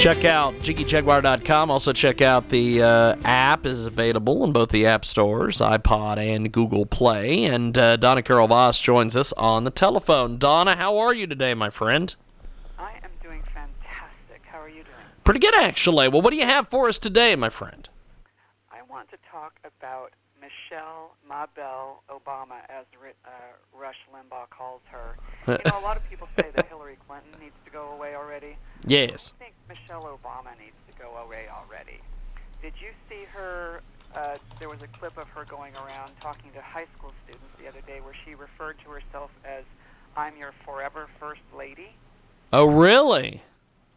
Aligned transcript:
Check 0.00 0.24
out 0.24 0.54
JiggyJaguar.com. 0.60 1.70
Also, 1.70 1.92
check 1.92 2.22
out 2.22 2.48
the 2.48 2.82
uh, 2.82 3.16
app 3.22 3.66
is 3.66 3.84
available 3.84 4.44
in 4.44 4.50
both 4.50 4.70
the 4.70 4.86
app 4.86 5.04
stores, 5.04 5.58
iPod 5.58 6.16
and 6.16 6.50
Google 6.50 6.86
Play. 6.86 7.44
And 7.44 7.76
uh, 7.76 7.98
Donna 7.98 8.22
Carol 8.22 8.48
Voss 8.48 8.80
joins 8.80 9.14
us 9.14 9.34
on 9.34 9.64
the 9.64 9.70
telephone. 9.70 10.38
Donna, 10.38 10.74
how 10.74 10.96
are 10.96 11.12
you 11.12 11.26
today, 11.26 11.52
my 11.52 11.68
friend? 11.68 12.14
I 12.78 12.92
am 13.04 13.10
doing 13.22 13.42
fantastic. 13.42 14.40
How 14.50 14.60
are 14.60 14.70
you 14.70 14.84
doing? 14.84 15.04
Pretty 15.22 15.40
good, 15.40 15.54
actually. 15.54 16.08
Well, 16.08 16.22
what 16.22 16.30
do 16.30 16.38
you 16.38 16.46
have 16.46 16.68
for 16.68 16.88
us 16.88 16.98
today, 16.98 17.36
my 17.36 17.50
friend? 17.50 17.86
I 18.72 18.78
want 18.90 19.10
to 19.10 19.18
talk 19.30 19.52
about 19.62 20.12
Michelle 20.40 21.14
Mabel 21.28 22.02
Obama, 22.08 22.64
as 22.68 22.86
uh, 23.24 23.30
Rush 23.78 23.96
Limbaugh 24.12 24.48
calls 24.50 24.80
her. 24.90 25.16
You 25.46 25.58
know, 25.70 25.78
a 25.78 25.84
lot 25.84 25.96
of 25.96 26.08
people 26.08 26.28
say 26.36 26.48
that 26.54 26.66
Hillary 26.68 26.96
Clinton 27.06 27.32
needs 27.40 27.54
to 27.64 27.70
go 27.70 27.92
away 27.92 28.14
already. 28.14 28.56
Yes. 28.86 29.32
I 29.40 29.44
think 29.44 29.54
Michelle 29.68 30.02
Obama 30.02 30.58
needs 30.58 30.76
to 30.90 30.98
go 30.98 31.16
away 31.16 31.46
already. 31.50 32.00
Did 32.62 32.69
you 32.80 32.92
see 33.08 33.24
her? 33.32 33.80
Uh, 34.14 34.36
there 34.58 34.68
was 34.68 34.82
a 34.82 34.88
clip 34.88 35.16
of 35.16 35.28
her 35.28 35.44
going 35.44 35.72
around 35.76 36.10
talking 36.20 36.50
to 36.52 36.60
high 36.60 36.86
school 36.96 37.12
students 37.24 37.46
the 37.60 37.68
other 37.68 37.80
day 37.86 38.00
where 38.00 38.14
she 38.24 38.34
referred 38.34 38.76
to 38.84 38.90
herself 38.90 39.30
as, 39.44 39.62
I'm 40.16 40.36
your 40.36 40.52
forever 40.64 41.06
first 41.20 41.42
lady. 41.56 41.94
Oh, 42.52 42.64
really? 42.64 43.42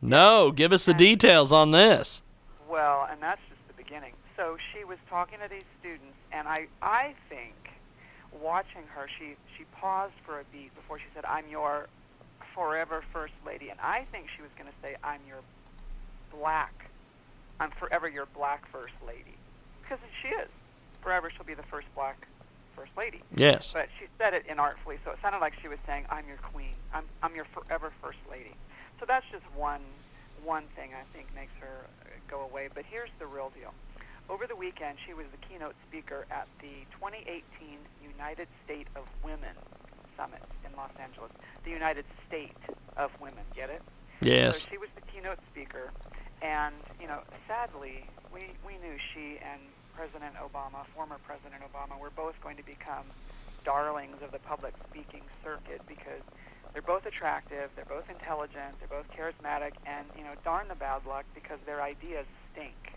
No, 0.02 0.52
give 0.52 0.72
us 0.72 0.86
the 0.86 0.94
details 0.94 1.52
on 1.52 1.72
this. 1.72 2.22
Well, 2.70 3.08
and 3.10 3.22
that's 3.22 3.42
just 3.50 3.62
the 3.68 3.74
beginning. 3.74 4.14
So 4.38 4.58
she 4.72 4.84
was 4.84 4.98
talking 5.10 5.40
to 5.44 5.50
these 5.50 5.64
students, 5.80 6.18
and 6.32 6.48
I, 6.48 6.68
I 6.82 7.16
think, 7.30 7.72
watching 8.40 8.84
her, 8.94 9.08
she, 9.20 9.36
she 9.58 9.64
paused 9.80 10.14
for 10.26 10.40
a 10.40 10.44
beat 10.52 10.76
before 10.76 11.00
she 11.00 11.06
said, 11.16 11.24
"I'm 11.26 11.48
your 11.48 11.88
forever 12.54 13.04
first 13.14 13.34
lady," 13.46 13.70
and 13.70 13.80
I 13.80 14.06
think 14.12 14.28
she 14.36 14.42
was 14.42 14.52
going 14.58 14.70
to 14.70 14.76
say, 14.82 14.96
"I'm 15.04 15.22
your 15.28 15.40
black, 16.38 16.90
I'm 17.60 17.72
forever 17.72 18.08
your 18.08 18.26
black 18.28 18.68
first 18.68 18.96
lady," 19.06 19.36
because 19.82 20.00
she 20.22 20.30
is. 20.30 20.50
Forever, 21.02 21.30
she'll 21.30 21.46
be 21.46 21.54
the 21.54 21.64
first 21.64 21.88
black 21.96 22.28
first 22.76 22.92
lady. 22.98 23.22
Yes. 23.36 23.72
But 23.74 23.90
she 24.00 24.06
said 24.18 24.34
it 24.34 24.48
inartfully, 24.48 24.98
so 25.04 25.12
it 25.12 25.20
sounded 25.22 25.40
like 25.40 25.54
she 25.62 25.68
was 25.68 25.80
saying, 25.86 26.06
"I'm 26.10 26.28
your 26.28 26.38
queen. 26.38 26.76
I'm 26.94 27.06
I'm 27.22 27.36
your 27.36 27.46
forever 27.46 27.92
first 28.02 28.20
lady." 28.30 28.56
So 29.00 29.06
that's 29.06 29.26
just 29.32 29.46
one 29.56 29.82
one 30.44 30.64
thing 30.76 30.92
I 30.94 31.04
think 31.16 31.34
makes 31.36 31.54
her 31.60 31.88
go 32.28 32.42
away. 32.42 32.70
But 32.74 32.86
here's 32.90 33.10
the 33.20 33.26
real 33.26 33.52
deal. 33.58 33.74
Over 34.30 34.48
the 34.48 34.56
weekend, 34.56 34.98
she 35.06 35.14
was 35.14 35.26
the 35.32 35.46
keynote 35.48 35.76
speaker 35.88 36.26
at 36.32 36.48
the 36.62 36.86
2018 37.00 37.44
United 38.02 38.48
State 38.64 38.88
of 38.96 39.04
Women 39.24 39.56
Summit 40.16 40.42
in 40.66 40.76
Los 40.78 40.92
Angeles. 41.00 41.32
The 41.66 41.72
United 41.72 42.06
State 42.28 42.56
of 42.96 43.12
Women, 43.20 43.44
get 43.54 43.70
it? 43.70 43.82
Yes. 44.22 44.62
So 44.62 44.68
she 44.72 44.78
was 44.78 44.90
the 44.96 45.02
keynote 45.02 45.40
speaker, 45.52 45.92
and 46.44 46.76
you 47.02 47.08
know, 47.08 47.22
sadly, 47.48 48.06
we 48.32 48.52
we 48.68 48.74
knew 48.74 49.00
she 49.14 49.40
and 49.40 49.60
President 49.96 50.36
Obama, 50.36 50.86
former 50.96 51.18
President 51.26 51.64
Obama, 51.64 52.00
were 52.00 52.12
both 52.12 52.36
going 52.44 52.58
to 52.58 52.66
become 52.66 53.06
darlings 53.64 54.18
of 54.22 54.32
the 54.32 54.40
public 54.40 54.74
speaking 54.90 55.22
circuit 55.44 55.82
because 55.88 56.22
they're 56.74 56.82
both 56.82 57.06
attractive, 57.06 57.70
they're 57.76 57.86
both 57.86 58.10
intelligent, 58.10 58.76
they're 58.80 58.90
both 58.90 59.10
charismatic, 59.16 59.72
and 59.86 60.06
you 60.18 60.24
know, 60.24 60.34
darn 60.44 60.68
the 60.68 60.76
bad 60.76 61.06
luck 61.06 61.26
because 61.34 61.60
their 61.66 61.82
ideas 61.82 62.26
stink. 62.52 62.94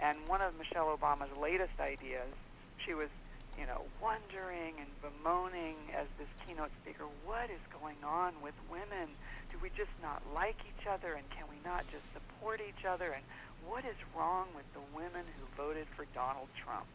And 0.00 0.18
one 0.26 0.42
of 0.42 0.56
Michelle 0.58 0.96
Obama's 0.96 1.34
latest 1.40 1.80
ideas, 1.80 2.28
she 2.84 2.94
was, 2.94 3.08
you 3.58 3.66
know, 3.66 3.82
wondering 4.00 4.78
and 4.78 4.86
bemoaning 5.02 5.74
as 5.92 6.06
this 6.16 6.30
keynote 6.46 6.70
speaker, 6.80 7.04
what 7.26 7.50
is 7.50 7.60
going 7.74 7.98
on 8.06 8.32
with 8.40 8.54
women? 8.70 9.10
Do 9.50 9.58
we 9.60 9.68
just 9.74 9.90
not 10.00 10.22
like 10.32 10.56
each 10.62 10.86
other, 10.86 11.18
and 11.18 11.28
can 11.30 11.44
we 11.50 11.58
not 11.66 11.82
just 11.90 12.06
support 12.14 12.62
each 12.62 12.86
other? 12.86 13.10
And 13.10 13.24
what 13.66 13.84
is 13.84 13.98
wrong 14.14 14.46
with 14.54 14.64
the 14.72 14.84
women 14.94 15.26
who 15.36 15.44
voted 15.58 15.86
for 15.96 16.06
Donald 16.14 16.48
Trump? 16.54 16.86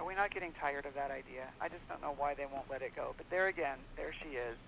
Are 0.00 0.06
we 0.06 0.14
not 0.18 0.34
getting 0.34 0.50
tired 0.58 0.86
of 0.86 0.94
that 0.94 1.12
idea? 1.12 1.46
I 1.60 1.68
just 1.68 1.86
don't 1.88 2.02
know 2.02 2.14
why 2.18 2.34
they 2.34 2.46
won't 2.50 2.68
let 2.68 2.82
it 2.82 2.96
go. 2.96 3.14
But 3.16 3.30
there 3.30 3.46
again, 3.46 3.78
there 3.96 4.12
she 4.12 4.34
is. 4.34 4.58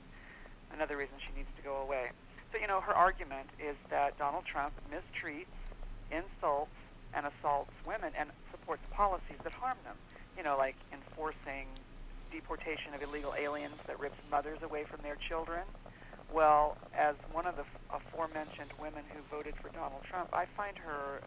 Another 0.72 0.96
reason 0.96 1.14
she 1.18 1.34
needs 1.36 1.50
to 1.56 1.62
go 1.62 1.82
away. 1.82 2.10
So, 2.52 2.58
you 2.58 2.68
know, 2.68 2.80
her 2.80 2.94
argument 2.94 3.50
is 3.58 3.74
that 3.90 4.16
Donald 4.18 4.44
Trump 4.44 4.72
mistreats, 4.86 5.50
insults, 6.12 6.70
and 7.12 7.26
assaults 7.26 7.72
women 7.86 8.12
and 8.16 8.30
supports 8.50 8.82
policies 8.92 9.38
that 9.42 9.52
harm 9.54 9.78
them. 9.82 9.96
You 10.36 10.42
know, 10.42 10.56
like 10.56 10.76
enforcing 10.92 11.66
deportation 12.32 12.94
of 12.94 13.02
illegal 13.02 13.34
aliens 13.38 13.76
that 13.86 13.98
rips 14.00 14.18
mothers 14.30 14.58
away 14.62 14.84
from 14.84 15.00
their 15.02 15.16
children. 15.16 15.62
Well, 16.32 16.76
as 16.96 17.14
one 17.30 17.46
of 17.46 17.56
the 17.56 17.64
aforementioned 17.92 18.72
women 18.80 19.04
who 19.14 19.22
voted 19.30 19.54
for 19.56 19.68
Donald 19.68 20.02
Trump, 20.02 20.30
I 20.32 20.46
find 20.56 20.76
her 20.78 21.20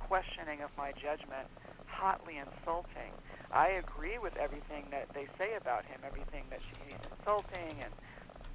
questioning 0.00 0.60
of 0.60 0.70
my 0.76 0.92
judgment 0.92 1.48
hotly 1.86 2.36
insulting. 2.36 3.12
I 3.50 3.68
agree 3.68 4.18
with 4.18 4.36
everything 4.36 4.84
that 4.90 5.08
they 5.14 5.26
say 5.38 5.54
about 5.54 5.86
him, 5.86 6.00
everything 6.04 6.44
that 6.50 6.60
she, 6.60 6.92
he's 6.92 7.00
insulting 7.18 7.80
and 7.82 7.92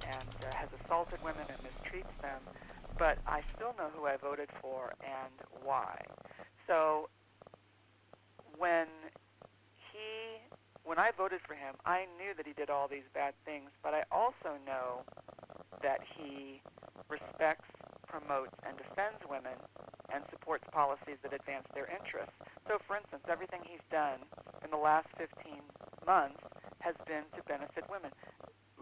and 0.02 0.28
uh, 0.42 0.54
has 0.54 0.68
assaulted 0.84 1.22
women 1.22 1.44
and 1.48 1.58
mistreats 1.58 2.22
them, 2.22 2.40
but 2.98 3.18
I 3.26 3.42
still 3.54 3.74
know 3.78 3.88
who 3.94 4.06
I 4.06 4.16
voted 4.16 4.48
for 4.60 4.94
and 5.02 5.62
why. 5.62 6.00
So 6.66 7.08
when 8.58 8.86
he 10.00 10.40
when 10.84 10.98
I 10.98 11.10
voted 11.16 11.40
for 11.46 11.54
him, 11.54 11.76
I 11.84 12.06
knew 12.16 12.32
that 12.36 12.46
he 12.46 12.52
did 12.52 12.70
all 12.70 12.88
these 12.88 13.06
bad 13.12 13.34
things, 13.44 13.70
but 13.82 13.92
I 13.92 14.02
also 14.10 14.56
know 14.66 15.04
that 15.82 16.00
he 16.16 16.62
respects, 17.08 17.68
promotes, 18.08 18.56
and 18.66 18.76
defends 18.76 19.20
women 19.28 19.54
and 20.12 20.24
supports 20.30 20.64
policies 20.72 21.20
that 21.22 21.32
advance 21.32 21.66
their 21.74 21.86
interests. 21.86 22.34
So, 22.66 22.78
for 22.86 22.96
instance, 22.96 23.22
everything 23.28 23.60
he's 23.62 23.84
done 23.90 24.18
in 24.64 24.70
the 24.70 24.80
last 24.80 25.06
15 25.16 25.62
months 26.06 26.40
has 26.80 26.94
been 27.06 27.28
to 27.36 27.42
benefit 27.44 27.84
women. 27.90 28.10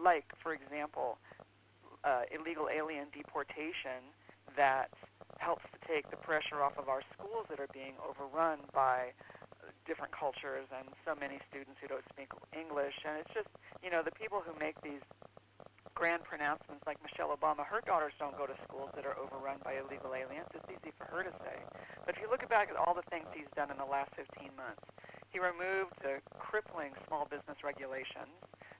Like, 0.01 0.25
for 0.41 0.53
example, 0.53 1.19
uh, 2.03 2.23
illegal 2.33 2.69
alien 2.73 3.07
deportation 3.13 4.15
that 4.55 4.89
helps 5.37 5.65
to 5.71 5.79
take 5.87 6.09
the 6.09 6.17
pressure 6.17 6.63
off 6.63 6.77
of 6.77 6.89
our 6.89 7.01
schools 7.13 7.45
that 7.49 7.59
are 7.59 7.69
being 7.73 7.93
overrun 8.01 8.59
by 8.73 9.11
different 9.89 10.13
cultures 10.13 10.69
and 10.69 10.85
so 11.01 11.17
many 11.17 11.41
students 11.49 11.81
who 11.81 11.89
don't 11.89 12.05
speak 12.13 12.29
English. 12.53 12.93
And 13.01 13.17
it's 13.17 13.33
just, 13.33 13.49
you 13.81 13.89
know, 13.89 14.05
the 14.05 14.13
people 14.13 14.45
who 14.45 14.53
make 14.61 14.77
these 14.85 15.01
grand 15.97 16.23
pronouncements 16.23 16.85
like 16.85 17.01
Michelle 17.01 17.33
Obama, 17.33 17.65
her 17.65 17.81
daughters 17.83 18.13
don't 18.21 18.37
go 18.37 18.45
to 18.45 18.55
schools 18.63 18.93
that 18.93 19.03
are 19.03 19.17
overrun 19.17 19.57
by 19.65 19.81
illegal 19.81 20.13
aliens. 20.13 20.47
It's 20.53 20.69
easy 20.69 20.93
for 20.95 21.09
her 21.09 21.25
to 21.25 21.33
say. 21.43 21.57
But 22.05 22.15
if 22.15 22.21
you 22.21 22.29
look 22.29 22.45
back 22.47 22.69
at 22.69 22.77
all 22.77 22.93
the 22.93 23.03
things 23.09 23.27
he's 23.33 23.49
done 23.57 23.73
in 23.73 23.81
the 23.81 23.89
last 23.89 24.13
15 24.15 24.53
months, 24.55 24.85
he 25.33 25.41
removed 25.41 25.97
the 26.01 26.21
crippling 26.39 26.93
small 27.09 27.25
business 27.27 27.59
regulations 27.65 28.31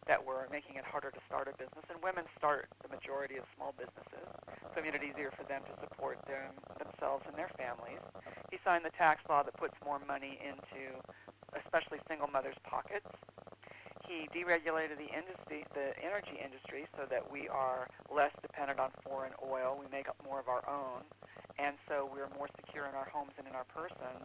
that 0.09 0.18
were 0.18 0.50
making 0.50 0.81
it 0.81 0.86
harder 0.88 1.14
to 1.14 1.22
start 1.30 1.46
a 1.46 1.53
business, 1.53 1.86
and 1.94 2.02
women 2.02 2.26
start 2.34 2.66
the 2.81 2.90
majority 2.90 3.38
of 3.38 3.46
small 3.53 3.78
businesses, 3.78 4.26
so 4.74 4.81
it 4.81 4.81
made 4.81 4.97
it 4.97 5.06
easier 5.06 5.30
for 5.30 5.46
them 5.46 5.62
to 5.70 5.74
support 5.85 6.17
them, 6.26 6.50
themselves 6.82 7.22
and 7.29 7.38
their 7.38 7.53
families. 7.53 8.02
He 8.50 8.58
signed 8.69 8.85
the 8.85 8.93
tax 9.01 9.25
law 9.25 9.41
that 9.41 9.57
puts 9.57 9.73
more 9.81 9.97
money 10.05 10.37
into 10.45 10.93
especially 11.57 11.97
single 12.05 12.29
mothers' 12.29 12.53
pockets. 12.61 13.09
He 14.05 14.29
deregulated 14.29 15.01
the 15.01 15.09
industry, 15.09 15.66
the 15.73 15.97
energy 15.97 16.37
industry, 16.37 16.85
so 16.93 17.09
that 17.09 17.25
we 17.25 17.49
are 17.49 17.89
less 18.13 18.29
dependent 18.45 18.77
on 18.77 18.93
foreign 19.01 19.33
oil. 19.41 19.73
We 19.73 19.89
make 19.89 20.05
up 20.05 20.17
more 20.21 20.37
of 20.37 20.45
our 20.45 20.61
own, 20.69 21.01
and 21.57 21.81
so 21.89 22.05
we're 22.13 22.29
more 22.37 22.45
secure 22.61 22.85
in 22.85 22.93
our 22.93 23.09
homes 23.09 23.33
and 23.41 23.49
in 23.49 23.57
our 23.57 23.66
persons. 23.73 24.21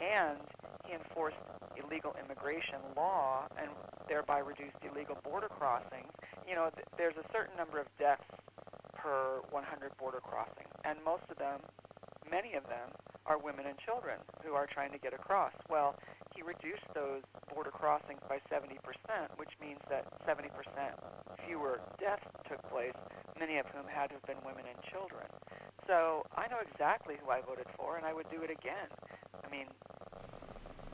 And 0.00 0.40
he 0.88 0.96
enforced 0.96 1.36
illegal 1.76 2.16
immigration 2.16 2.80
law 2.96 3.44
and 3.60 3.68
thereby 4.08 4.40
reduced 4.40 4.80
illegal 4.80 5.20
border 5.20 5.52
crossings. 5.52 6.08
You 6.48 6.56
know, 6.56 6.72
th- 6.72 6.88
there's 6.96 7.20
a 7.20 7.28
certain 7.28 7.56
number 7.60 7.76
of 7.76 7.92
deaths 8.00 8.24
per 8.96 9.44
100 9.52 9.92
border 10.00 10.24
crossings, 10.24 10.72
and 10.88 10.96
most 11.04 11.28
of 11.28 11.36
them, 11.36 11.60
many 12.24 12.56
of 12.56 12.64
them, 12.72 12.88
are 13.32 13.38
women 13.40 13.64
and 13.64 13.78
children 13.80 14.20
who 14.44 14.52
are 14.52 14.66
trying 14.66 14.92
to 14.92 14.98
get 14.98 15.14
across. 15.14 15.52
Well, 15.70 15.96
he 16.36 16.42
reduced 16.42 16.84
those 16.94 17.24
border 17.48 17.70
crossings 17.70 18.20
by 18.28 18.44
70%, 18.52 18.76
which 19.36 19.56
means 19.60 19.80
that 19.88 20.04
70% 20.28 20.52
fewer 21.48 21.80
deaths 21.98 22.28
took 22.48 22.60
place 22.68 22.96
many 23.40 23.56
of 23.56 23.64
whom 23.72 23.88
had 23.88 24.08
to 24.08 24.20
have 24.20 24.26
been 24.28 24.36
women 24.44 24.64
and 24.68 24.76
children. 24.84 25.24
So 25.86 26.26
I 26.36 26.46
know 26.48 26.60
exactly 26.60 27.16
who 27.24 27.30
I 27.30 27.40
voted 27.40 27.66
for, 27.76 27.96
and 27.96 28.04
I 28.04 28.12
would 28.12 28.28
do 28.30 28.42
it 28.42 28.50
again. 28.50 28.92
I 29.42 29.50
mean, 29.50 29.66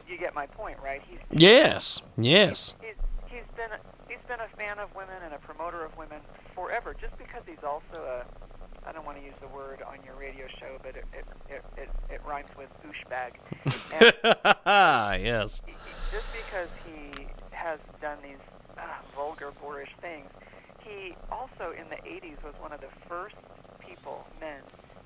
you 0.08 0.16
get 0.16 0.32
my 0.34 0.46
point, 0.46 0.78
right? 0.82 1.02
He's 1.06 1.18
Yes, 1.30 2.02
yes. 2.16 2.74
he's, 2.80 2.94
he's 3.26 3.48
been 3.56 3.74
he's 4.08 4.24
been 4.26 4.40
a 4.40 4.48
fan 4.56 4.78
of 4.78 4.94
women 4.94 5.20
and 5.22 5.34
a 5.34 5.38
promoter 5.38 5.84
of 5.84 5.94
women 5.98 6.20
forever. 6.54 6.94
Just 6.98 7.18
because 7.18 7.42
he's 7.46 7.62
also 7.62 8.00
a 8.00 8.24
I 8.88 8.92
don't 8.92 9.04
want 9.04 9.18
to 9.18 9.24
use 9.24 9.34
the 9.40 9.48
word 9.48 9.82
on 9.82 9.98
your 10.04 10.14
radio 10.18 10.46
show, 10.58 10.78
but 10.82 10.96
it 10.96 11.04
it 11.12 11.24
it, 11.50 11.64
it, 11.76 11.88
it 12.10 12.20
rhymes 12.26 12.48
with 12.56 12.68
douchebag. 12.82 13.32
Yes. 15.20 15.60
he- 15.66 15.72
he- 15.72 15.76
just 16.10 16.32
because 16.32 16.68
he 16.86 17.26
has 17.50 17.78
done 18.00 18.18
these 18.22 18.40
uh, 18.78 18.82
vulgar, 19.14 19.50
boorish 19.60 19.90
things, 20.00 20.30
he 20.80 21.14
also 21.30 21.72
in 21.76 21.84
the 21.90 21.96
80s 22.08 22.42
was 22.42 22.54
one 22.60 22.72
of 22.72 22.80
the 22.80 22.88
first 23.08 23.34
people, 23.78 24.26
men, 24.40 24.60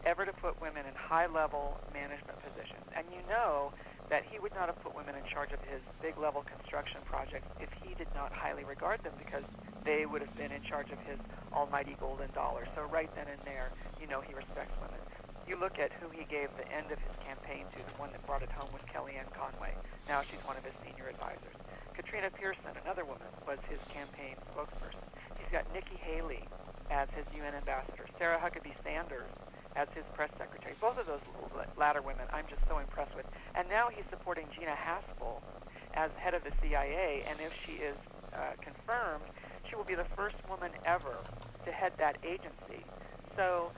ever 0.04 0.24
to 0.24 0.32
put 0.32 0.60
women 0.60 0.84
in 0.86 0.94
high-level 0.94 1.80
management 1.92 2.38
positions. 2.42 2.84
And 2.96 3.06
you 3.10 3.18
know 3.28 3.72
that 4.10 4.22
he 4.30 4.38
would 4.38 4.54
not 4.54 4.66
have 4.66 4.80
put 4.82 4.94
women 4.94 5.14
in 5.16 5.24
charge 5.24 5.52
of 5.52 5.60
his 5.62 5.80
big-level 6.02 6.42
construction 6.42 7.00
projects 7.04 7.48
if 7.60 7.70
he 7.82 7.94
did 7.94 8.08
not 8.14 8.32
highly 8.32 8.64
regard 8.64 9.02
them 9.02 9.14
because 9.18 9.44
they 9.84 10.06
would 10.06 10.22
have 10.22 10.36
been 10.36 10.52
in 10.52 10.62
charge 10.62 10.90
of 10.90 11.00
his 11.00 11.18
almighty 11.52 11.96
golden 11.98 12.30
dollar. 12.32 12.66
So 12.74 12.82
right 12.82 13.10
then 13.14 13.26
and 13.28 13.40
there, 13.44 13.70
you 14.00 14.06
know 14.06 14.20
he 14.20 14.34
respects 14.34 14.72
women. 14.80 14.98
You 15.46 15.58
look 15.58 15.78
at 15.78 15.92
who 16.00 16.08
he 16.08 16.24
gave 16.24 16.48
the 16.56 16.66
end 16.72 16.92
of 16.92 16.98
his 16.98 17.14
campaign 17.26 17.66
to, 17.74 17.78
the 17.82 17.98
one 17.98 18.10
that 18.12 18.24
brought 18.26 18.42
it 18.42 18.50
home 18.50 18.70
was 18.72 18.82
Kellyanne 18.88 19.30
Conway. 19.34 19.74
Now 20.08 20.22
she's 20.22 20.40
one 20.46 20.56
of 20.56 20.64
his 20.64 20.74
senior 20.84 21.08
advisors. 21.10 21.58
Katrina 21.94 22.30
Pearson, 22.30 22.72
another 22.84 23.04
woman, 23.04 23.28
was 23.46 23.58
his 23.68 23.78
campaign 23.92 24.36
spokesperson. 24.54 25.04
He's 25.36 25.50
got 25.50 25.66
Nikki 25.74 25.96
Haley 25.98 26.46
as 26.90 27.08
his 27.14 27.26
UN 27.36 27.54
ambassador, 27.54 28.06
Sarah 28.18 28.38
Huckabee 28.38 28.74
Sanders 28.82 29.28
as 29.76 29.88
his 29.94 30.04
press 30.14 30.30
secretary. 30.38 30.74
Both 30.80 30.98
of 30.98 31.06
those 31.06 31.24
latter 31.76 32.02
women 32.02 32.26
I'm 32.32 32.44
just 32.48 32.62
so 32.68 32.78
impressed 32.78 33.14
with. 33.16 33.26
And 33.54 33.68
now 33.68 33.88
he's 33.88 34.04
supporting 34.10 34.46
Gina 34.54 34.76
Haspel 34.76 35.40
as 35.94 36.10
head 36.16 36.34
of 36.34 36.44
the 36.44 36.52
CIA, 36.62 37.24
and 37.28 37.40
if 37.40 37.52
she 37.66 37.72
is 37.72 37.96
uh, 38.32 38.56
confirmed, 38.60 39.24
she 39.72 39.76
will 39.76 39.84
be 39.84 39.94
the 39.94 40.04
first 40.16 40.36
woman 40.50 40.70
ever 40.84 41.16
to 41.64 41.72
head 41.72 41.92
that 41.96 42.18
agency. 42.22 42.84
So 43.36 43.72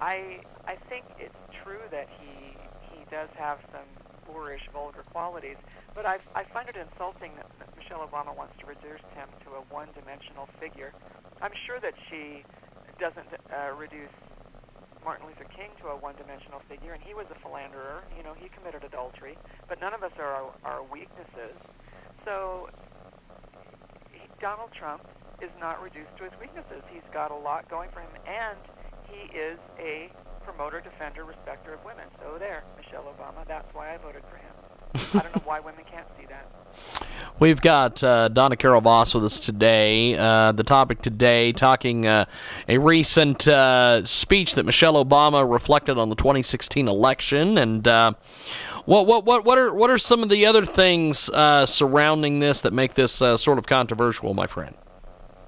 I 0.00 0.40
I 0.66 0.74
think 0.88 1.04
it's 1.20 1.38
true 1.62 1.82
that 1.92 2.08
he 2.20 2.56
he 2.90 3.04
does 3.12 3.28
have 3.36 3.60
some 3.70 3.86
boorish, 4.26 4.68
vulgar 4.72 5.04
qualities, 5.12 5.56
but 5.94 6.04
I 6.04 6.18
I 6.34 6.42
find 6.42 6.68
it 6.68 6.76
insulting 6.76 7.30
that 7.36 7.76
Michelle 7.76 8.00
Obama 8.00 8.36
wants 8.36 8.58
to 8.58 8.66
reduce 8.66 9.06
him 9.14 9.28
to 9.44 9.50
a 9.50 9.60
one-dimensional 9.72 10.48
figure. 10.58 10.92
I'm 11.40 11.54
sure 11.54 11.78
that 11.78 11.94
she 12.10 12.42
doesn't 12.98 13.28
uh, 13.52 13.72
reduce 13.78 14.10
Martin 15.04 15.28
Luther 15.28 15.44
King 15.56 15.70
to 15.80 15.88
a 15.88 15.96
one-dimensional 15.96 16.60
figure, 16.68 16.92
and 16.92 17.00
he 17.00 17.14
was 17.14 17.26
a 17.30 17.38
philanderer. 17.38 18.02
You 18.16 18.24
know, 18.24 18.34
he 18.34 18.48
committed 18.48 18.82
adultery, 18.82 19.38
but 19.68 19.80
none 19.80 19.94
of 19.94 20.02
us 20.02 20.12
are 20.18 20.32
our, 20.32 20.50
our 20.64 20.82
weaknesses. 20.82 21.54
So 22.24 22.68
Donald 24.40 24.72
Trump 24.72 25.02
is 25.40 25.50
not 25.60 25.82
reduced 25.82 26.16
to 26.18 26.24
his 26.24 26.32
weaknesses. 26.40 26.82
He's 26.92 27.06
got 27.12 27.30
a 27.30 27.36
lot 27.36 27.68
going 27.68 27.90
for 27.90 28.00
him, 28.00 28.10
and 28.26 28.58
he 29.10 29.36
is 29.36 29.58
a 29.78 30.10
promoter, 30.44 30.80
defender, 30.80 31.24
respecter 31.24 31.74
of 31.74 31.84
women. 31.84 32.06
So 32.22 32.38
there, 32.38 32.64
Michelle 32.76 33.04
Obama. 33.04 33.46
That's 33.46 33.72
why 33.74 33.92
I 33.92 33.96
voted 33.98 34.22
for 34.30 34.36
him. 34.36 34.52
I 35.14 35.22
don't 35.22 35.36
know 35.36 35.42
why 35.44 35.60
women 35.60 35.84
can't 35.90 36.06
see 36.18 36.26
that. 36.26 36.50
We've 37.38 37.60
got 37.60 38.02
uh, 38.02 38.28
Donna 38.28 38.56
Carol 38.56 38.80
Voss 38.80 39.14
with 39.14 39.24
us 39.24 39.40
today. 39.40 40.14
Uh, 40.16 40.52
the 40.52 40.62
topic 40.62 41.02
today, 41.02 41.52
talking 41.52 42.06
uh, 42.06 42.24
a 42.68 42.78
recent 42.78 43.46
uh, 43.46 44.04
speech 44.04 44.54
that 44.54 44.64
Michelle 44.64 45.04
Obama 45.04 45.50
reflected 45.50 45.98
on 45.98 46.08
the 46.08 46.16
2016 46.16 46.88
election, 46.88 47.58
and 47.58 47.86
uh, 47.86 48.12
what 48.86 49.06
what 49.06 49.26
what 49.26 49.44
what 49.44 49.58
are 49.58 49.74
what 49.74 49.90
are 49.90 49.98
some 49.98 50.22
of 50.22 50.30
the 50.30 50.46
other 50.46 50.64
things 50.64 51.28
uh, 51.30 51.66
surrounding 51.66 52.38
this 52.38 52.62
that 52.62 52.72
make 52.72 52.94
this 52.94 53.12
sort 53.12 53.58
of 53.58 53.66
controversial, 53.66 54.32
my 54.32 54.46
friend? 54.46 54.74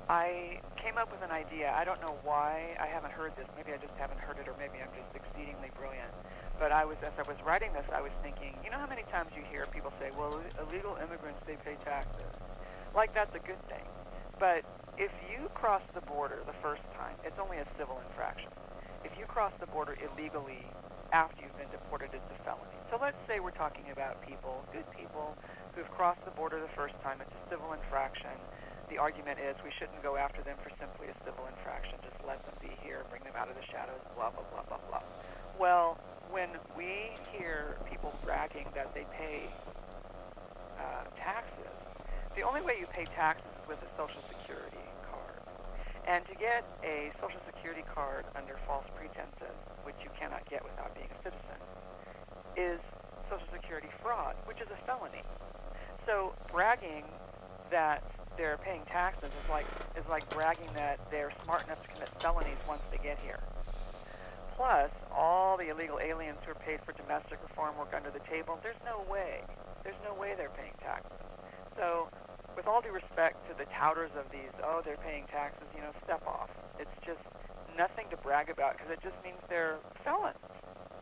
I 0.09 0.61
came 0.81 0.97
up 0.97 1.13
with 1.13 1.21
an 1.23 1.31
idea. 1.31 1.69
I 1.77 1.85
don't 1.85 2.01
know 2.01 2.17
why 2.25 2.75
I 2.81 2.87
haven't 2.87 3.13
heard 3.13 3.37
this. 3.37 3.45
Maybe 3.57 3.73
I 3.73 3.77
just 3.77 3.93
haven't 4.01 4.19
heard 4.21 4.39
it, 4.41 4.49
or 4.49 4.57
maybe 4.57 4.81
I'm 4.81 4.89
just 4.97 5.13
exceedingly 5.13 5.69
brilliant. 5.77 6.09
But 6.59 6.73
I 6.73 6.85
was, 6.89 6.97
as 7.05 7.13
I 7.21 7.29
was 7.29 7.37
writing 7.45 7.73
this, 7.77 7.85
I 7.93 8.01
was 8.01 8.13
thinking, 8.23 8.57
you 8.65 8.71
know 8.71 8.79
how 8.79 8.89
many 8.89 9.05
times 9.13 9.29
you 9.37 9.45
hear 9.53 9.67
people 9.69 9.93
say, 10.01 10.11
"Well, 10.17 10.41
illegal 10.59 10.97
immigrants 10.97 11.45
they 11.47 11.57
pay 11.61 11.77
taxes," 11.85 12.33
like 12.95 13.13
that's 13.13 13.35
a 13.37 13.39
good 13.39 13.61
thing. 13.69 13.85
But 14.41 14.65
if 14.97 15.13
you 15.29 15.51
cross 15.53 15.83
the 15.93 16.01
border 16.01 16.41
the 16.47 16.57
first 16.65 16.83
time, 16.97 17.15
it's 17.23 17.39
only 17.39 17.59
a 17.59 17.67
civil 17.77 18.01
infraction. 18.09 18.51
If 19.05 19.13
you 19.19 19.27
cross 19.27 19.53
the 19.61 19.67
border 19.67 19.95
illegally 20.01 20.65
after 21.13 21.43
you've 21.45 21.57
been 21.59 21.71
deported, 21.71 22.11
it's 22.15 22.31
a 22.33 22.45
felony. 22.45 22.81
So 22.91 22.99
let's 23.01 23.19
say 23.29 23.41
we're 23.41 23.51
talking 23.51 23.85
about 23.93 24.21
people, 24.23 24.65
good 24.73 24.89
people, 24.97 25.37
who've 25.75 25.91
crossed 25.91 26.25
the 26.25 26.33
border 26.33 26.61
the 26.61 26.73
first 26.75 26.95
time. 27.03 27.21
It's 27.21 27.31
a 27.31 27.51
civil 27.51 27.73
infraction. 27.73 28.33
The 28.91 28.97
argument 28.97 29.39
is 29.39 29.55
we 29.63 29.71
shouldn't 29.79 30.03
go 30.03 30.17
after 30.17 30.41
them 30.43 30.57
for 30.65 30.71
simply 30.81 31.09
a 31.13 31.17
civil 31.25 31.45
infraction. 31.47 31.99
Just 32.03 32.17
let 32.27 32.41
them 32.47 32.57
be 32.61 32.73
here, 32.83 33.05
bring 33.11 33.23
them 33.23 33.35
out 33.37 33.49
of 33.49 33.55
the 33.55 33.67
shadows, 33.69 34.01
blah, 34.17 34.31
blah, 34.31 34.45
blah, 34.51 34.65
blah, 34.65 34.81
blah. 34.89 35.03
Well, 35.59 35.99
when 36.31 36.49
we 36.77 37.13
hear 37.33 37.77
people 37.91 38.15
bragging 38.25 38.67
that 38.75 38.95
they 38.95 39.05
pay 39.13 39.45
uh, 40.81 41.05
taxes, 41.17 41.77
the 42.35 42.43
only 42.43 42.63
way 42.63 42.77
you 42.81 42.87
pay 42.87 43.05
taxes 43.05 43.45
is 43.61 43.69
with 43.69 43.79
a 43.85 43.91
Social 43.97 44.23
Security 44.29 44.87
card. 45.05 45.41
And 46.07 46.25
to 46.25 46.35
get 46.35 46.65
a 46.83 47.13
Social 47.21 47.41
Security 47.45 47.85
card 47.95 48.25
under 48.35 48.57
false 48.67 48.87
pretenses, 48.97 49.57
which 49.85 49.97
you 50.03 50.09
cannot 50.19 50.49
get 50.49 50.65
without 50.65 50.95
being 50.95 51.09
a 51.13 51.19
citizen, 51.21 51.61
is 52.57 52.81
Social 53.29 53.49
Security 53.53 53.89
fraud, 54.01 54.35
which 54.47 54.61
is 54.61 54.69
a 54.73 54.87
felony. 54.87 55.23
So 56.07 56.33
bragging 56.51 57.05
that 57.71 58.03
they're 58.39 58.57
paying 58.57 58.83
taxes 58.87 59.29
is 59.29 59.51
like 59.51 59.67
is 59.99 60.09
like 60.09 60.29
bragging 60.31 60.71
that 60.75 60.99
they're 61.11 61.33
smart 61.45 61.65
enough 61.67 61.83
to 61.83 61.89
commit 61.89 62.09
felonies 62.21 62.57
once 62.67 62.81
they 62.91 62.99
get 62.99 63.19
here. 63.19 63.41
Plus, 64.57 64.91
all 65.15 65.57
the 65.57 65.69
illegal 65.69 66.01
aliens 66.01 66.39
who 66.45 66.53
are 66.53 66.55
paid 66.55 66.81
for 66.83 66.93
domestic 66.93 67.39
reform 67.43 67.77
work 67.77 67.93
under 67.95 68.11
the 68.11 68.19
table. 68.21 68.59
There's 68.63 68.81
no 68.85 69.05
way. 69.11 69.43
There's 69.85 70.01
no 70.05 70.19
way 70.21 70.35
they're 70.37 70.51
paying 70.51 70.73
taxes. 70.81 71.13
So, 71.77 72.09
with 72.57 72.67
all 72.67 72.81
due 72.81 72.91
respect 72.91 73.47
to 73.49 73.57
the 73.57 73.71
touters 73.71 74.11
of 74.19 74.31
these, 74.33 74.51
oh, 74.65 74.83
they're 74.85 74.97
paying 74.97 75.25
taxes, 75.31 75.67
you 75.77 75.81
know, 75.81 75.93
step 76.03 76.27
off. 76.27 76.51
It's 76.81 76.91
just 77.07 77.21
nothing 77.77 78.07
to 78.11 78.17
brag 78.17 78.51
about 78.51 78.77
because 78.77 78.91
it 78.91 78.99
just 79.01 79.15
means 79.23 79.39
they're 79.49 79.77
felons. 80.05 80.37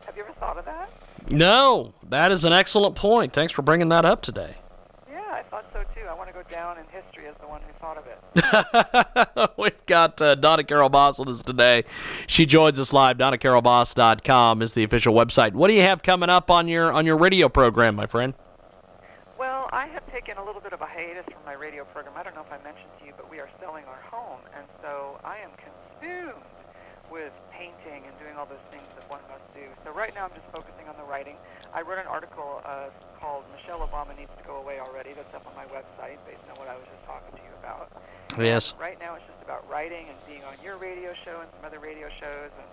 Have 0.05 0.15
you 0.15 0.23
ever 0.23 0.33
thought 0.33 0.57
of 0.57 0.65
that? 0.65 0.89
No, 1.31 1.93
that 2.07 2.31
is 2.31 2.45
an 2.45 2.53
excellent 2.53 2.95
point. 2.95 3.33
Thanks 3.33 3.51
for 3.51 3.63
bringing 3.63 3.89
that 3.89 4.05
up 4.05 4.21
today. 4.21 4.55
Yeah, 5.09 5.19
I 5.31 5.41
thought 5.43 5.65
so 5.73 5.83
too. 5.95 6.07
I 6.07 6.13
want 6.13 6.29
to 6.29 6.33
go 6.33 6.36
down 6.51 6.77
in 6.77 6.85
history 6.85 7.27
as 7.27 7.35
the 7.39 7.47
one 7.47 7.61
who 7.61 7.73
thought 7.79 7.97
of 7.97 8.05
it. 8.07 9.49
We've 9.57 9.85
got 9.85 10.21
uh, 10.21 10.35
Donna 10.35 10.63
Carol 10.63 10.89
Voss 10.89 11.19
with 11.19 11.29
us 11.29 11.43
today. 11.43 11.83
She 12.27 12.45
joins 12.45 12.79
us 12.79 12.93
live. 12.93 13.17
DonnaCarolVoss.com 13.17 14.61
is 14.61 14.73
the 14.73 14.83
official 14.83 15.13
website. 15.13 15.53
What 15.53 15.67
do 15.67 15.73
you 15.73 15.81
have 15.81 16.03
coming 16.03 16.29
up 16.29 16.49
on 16.49 16.67
your 16.67 16.91
on 16.91 17.05
your 17.05 17.17
radio 17.17 17.49
program, 17.49 17.95
my 17.95 18.05
friend? 18.05 18.33
Well, 19.37 19.69
I 19.71 19.85
have 19.87 20.09
taken 20.11 20.37
a 20.37 20.43
little 20.43 20.61
bit 20.61 20.73
of 20.73 20.81
a 20.81 20.85
hiatus 20.85 21.25
from 21.25 21.43
my 21.45 21.53
radio 21.53 21.85
program. 21.85 22.15
I 22.17 22.23
don't 22.23 22.35
know 22.35 22.41
if 22.41 22.51
I 22.51 22.63
mentioned 22.63 22.89
to 22.99 23.05
you, 23.05 23.13
but 23.15 23.29
we 23.29 23.39
are 23.39 23.49
selling 23.59 23.85
our 23.85 24.01
home, 24.09 24.39
and 24.57 24.65
so 24.81 25.19
I 25.23 25.37
am 25.37 25.51
consumed 25.57 26.43
with 27.11 27.33
painting 27.51 28.03
and 28.05 28.13
doing 28.19 28.35
all 28.37 28.45
those 28.45 28.63
things 28.71 28.85
that 28.95 29.05
one 29.09 29.21
must 29.29 29.45
do. 29.53 29.63
So 29.83 29.91
right 29.91 30.13
now 30.13 30.25
I'm 30.25 30.35
just 30.35 30.47
focusing 30.51 30.87
on 30.87 30.95
the 30.97 31.07
writing. 31.07 31.35
I 31.73 31.81
wrote 31.81 31.99
an 31.99 32.07
article 32.07 32.61
uh, 32.65 32.89
called 33.19 33.43
Michelle 33.55 33.81
Obama 33.81 34.17
Needs 34.17 34.31
to 34.37 34.43
Go 34.43 34.57
Away 34.57 34.79
Already. 34.79 35.13
That's 35.13 35.33
up 35.33 35.45
on 35.47 35.55
my 35.55 35.65
website 35.71 36.19
based 36.27 36.45
on 36.51 36.57
what 36.59 36.67
I 36.67 36.75
was 36.75 36.85
just 36.85 37.03
talking 37.05 37.33
to 37.35 37.43
you 37.43 37.53
about. 37.59 37.89
Yes. 38.37 38.71
And 38.71 38.79
right 38.79 38.99
now 38.99 39.15
it's 39.15 39.25
just 39.25 39.41
about 39.41 39.67
writing 39.69 40.07
and 40.09 40.17
being 40.27 40.43
on 40.43 40.55
your 40.63 40.77
radio 40.77 41.13
show 41.13 41.41
and 41.41 41.49
some 41.55 41.65
other 41.65 41.79
radio 41.79 42.09
shows 42.09 42.51
and 42.55 42.67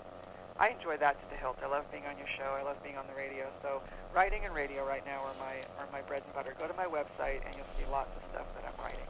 I 0.57 0.69
enjoy 0.71 0.97
that 0.99 1.21
to 1.21 1.27
the 1.31 1.37
hilt. 1.37 1.59
I 1.65 1.67
love 1.67 1.91
being 1.91 2.07
on 2.07 2.17
your 2.17 2.29
show. 2.29 2.55
I 2.55 2.63
love 2.63 2.79
being 2.85 2.97
on 2.97 3.07
the 3.11 3.19
radio. 3.19 3.51
So 3.61 3.83
writing 4.15 4.45
and 4.45 4.55
radio 4.55 4.87
right 4.87 5.05
now 5.05 5.19
are 5.27 5.35
my 5.43 5.59
are 5.83 5.89
my 5.91 6.01
bread 6.03 6.23
and 6.23 6.33
butter. 6.33 6.55
Go 6.59 6.69
to 6.69 6.75
my 6.75 6.87
website 6.87 7.43
and 7.43 7.55
you'll 7.59 7.75
see 7.75 7.83
lots 7.91 8.15
of 8.15 8.23
stuff 8.31 8.47
that 8.55 8.63
I'm 8.63 8.79
writing. 8.79 9.07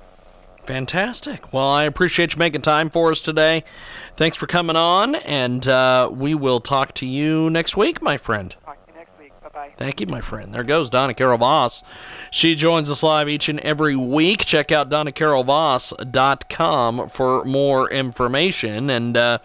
Fantastic. 0.67 1.53
Well, 1.53 1.69
I 1.69 1.85
appreciate 1.85 2.33
you 2.35 2.39
making 2.39 2.63
time 2.63 2.89
for 2.91 3.11
us 3.11 3.21
today. 3.21 3.65
Thanks 4.17 4.37
for 4.37 4.47
coming 4.47 4.77
on, 4.77 5.17
and 5.17 5.67
uh, 5.69 6.09
we 6.13 6.35
will 6.35 6.61
talk 6.61 6.95
to 6.95 7.05
you 7.07 7.51
next 7.51 7.77
week, 7.77 8.01
my 8.01 8.17
friend. 8.17 8.57
Talk 8.65 8.83
to 8.87 8.93
you 8.93 8.99
next 8.99 9.11
week. 9.19 9.33
Bye 9.43 9.49
bye. 9.53 9.75
Thank 9.77 10.01
you, 10.01 10.07
my 10.07 10.23
friend. 10.23 10.55
There 10.55 10.65
goes 10.65 10.89
Donna 10.89 11.13
Carol 11.13 11.37
Voss. 11.39 11.83
She 12.31 12.55
joins 12.55 12.91
us 12.91 13.03
live 13.03 13.29
each 13.29 13.51
and 13.51 13.61
every 13.61 13.95
week. 13.95 14.47
Check 14.47 14.73
out 14.73 14.89
DonnaCarolVoss.com 14.89 17.11
for 17.11 17.45
more 17.45 17.91
information. 17.91 18.89
And 18.89 19.15
uh, 19.17 19.39